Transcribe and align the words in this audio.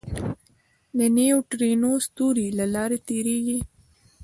د 0.97 0.99
نیوټرینو 1.17 1.91
ستوري 2.05 2.47
له 2.59 2.65
لارې 2.75 2.97
تېرېږي. 3.07 3.59